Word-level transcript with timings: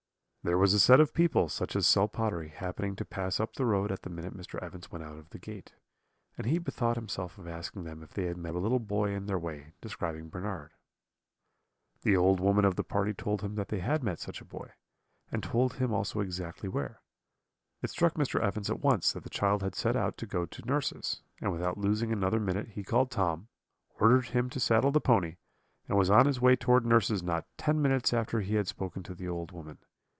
"There 0.43 0.57
was 0.57 0.73
a 0.73 0.79
set 0.79 0.99
of 0.99 1.13
people, 1.13 1.49
such 1.49 1.75
as 1.75 1.85
sell 1.85 2.07
pottery, 2.07 2.47
happening 2.49 2.95
to 2.95 3.05
pass 3.05 3.39
up 3.39 3.53
the 3.53 3.65
road 3.67 3.91
at 3.91 4.01
the 4.01 4.09
minute 4.09 4.35
Mr. 4.35 4.57
Evans 4.57 4.91
went 4.91 5.03
out 5.03 5.19
of 5.19 5.29
the 5.29 5.37
gate; 5.37 5.75
and 6.35 6.47
he 6.47 6.57
bethought 6.57 6.95
himself 6.95 7.37
of 7.37 7.47
asking 7.47 7.83
them 7.83 8.01
if 8.01 8.15
they 8.15 8.23
had 8.23 8.37
met 8.37 8.55
a 8.55 8.57
little 8.57 8.79
boy 8.79 9.11
in 9.11 9.27
their 9.27 9.37
way, 9.37 9.73
describing 9.81 10.29
Bernard. 10.29 10.71
"The 12.01 12.17
old 12.17 12.39
woman 12.39 12.65
of 12.65 12.75
the 12.75 12.83
party 12.83 13.13
told 13.13 13.43
him 13.43 13.53
that 13.53 13.67
they 13.67 13.81
had 13.81 14.01
met 14.03 14.17
such 14.19 14.41
a 14.41 14.45
boy, 14.45 14.71
and 15.31 15.43
told 15.43 15.73
him 15.75 15.93
also 15.93 16.21
exactly 16.21 16.67
where. 16.67 17.03
It 17.83 17.91
struck 17.91 18.15
Mr. 18.15 18.39
Evans 18.41 18.71
at 18.71 18.81
once 18.81 19.13
that 19.13 19.21
the 19.21 19.29
child 19.29 19.61
had 19.61 19.75
set 19.75 19.95
out 19.95 20.17
to 20.17 20.25
go 20.25 20.47
to 20.47 20.65
nurse's; 20.65 21.21
and 21.39 21.51
without 21.51 21.77
losing 21.77 22.11
another 22.11 22.39
minute 22.39 22.69
he 22.69 22.83
called 22.83 23.11
Tom, 23.11 23.49
ordered 23.99 24.25
him 24.29 24.49
to 24.49 24.59
saddle 24.59 24.91
the 24.91 24.99
pony, 25.01 25.35
and 25.87 25.99
was 25.99 26.09
on 26.09 26.25
his 26.25 26.41
way 26.41 26.55
towards 26.55 26.87
nurse's 26.87 27.21
not 27.21 27.45
ten 27.59 27.79
minutes 27.79 28.11
after 28.11 28.39
he 28.41 28.55
had 28.55 28.65
spoken 28.67 29.03
to 29.03 29.13
the 29.13 29.27
old 29.27 29.51
woman. 29.51 29.77